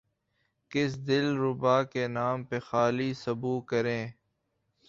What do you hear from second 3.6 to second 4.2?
کریں